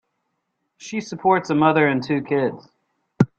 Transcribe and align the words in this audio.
She 0.77 0.99
supports 0.99 1.51
a 1.51 1.53
mother 1.53 1.87
and 1.87 2.01
two 2.03 2.23
kids. 2.23 2.67